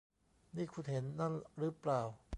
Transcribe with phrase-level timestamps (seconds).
[0.55, 2.01] นี่ คุณเห็นนั่นรึเปล่า